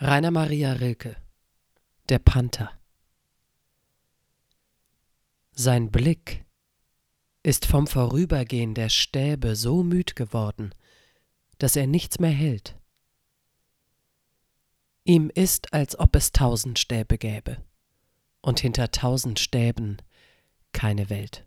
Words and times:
Rainer 0.00 0.30
Maria 0.30 0.74
Rilke 0.74 1.16
Der 2.08 2.20
Panther 2.20 2.70
Sein 5.50 5.90
Blick 5.90 6.46
ist 7.42 7.66
vom 7.66 7.88
Vorübergehen 7.88 8.74
der 8.74 8.90
Stäbe 8.90 9.56
so 9.56 9.82
müd 9.82 10.14
geworden, 10.14 10.72
dass 11.58 11.74
er 11.74 11.88
nichts 11.88 12.20
mehr 12.20 12.30
hält. 12.30 12.78
Ihm 15.02 15.32
ist, 15.34 15.72
als 15.74 15.98
ob 15.98 16.14
es 16.14 16.30
tausend 16.30 16.78
Stäbe 16.78 17.18
gäbe, 17.18 17.60
und 18.40 18.60
hinter 18.60 18.92
tausend 18.92 19.40
Stäben 19.40 19.96
keine 20.70 21.10
Welt. 21.10 21.44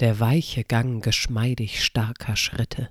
Der 0.00 0.18
weiche 0.18 0.64
Gang 0.64 1.04
geschmeidig 1.04 1.84
starker 1.84 2.34
Schritte, 2.34 2.90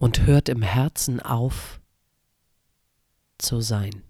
und 0.00 0.26
hört 0.26 0.48
im 0.48 0.62
Herzen 0.62 1.20
auf 1.20 1.78
zu 3.38 3.60
sein. 3.60 4.02